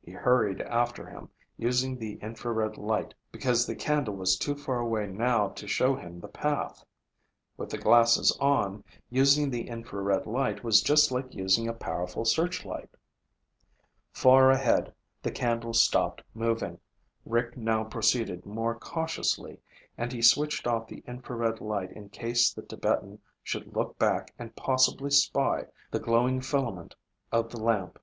[0.00, 5.08] He hurried after him, using the infrared light because the candle was too far away
[5.08, 6.84] now to show him the path.
[7.56, 12.90] With the glasses on, using the infrared light was just like using a powerful searchlight.
[14.12, 16.78] Far ahead, the candle stopped moving.
[17.26, 19.58] Rick now proceeded more cautiously,
[19.98, 24.54] and he switched off the infrared light in case the Tibetan should look back and
[24.54, 26.94] possibly spy the glowing filament
[27.32, 27.98] of the lamp.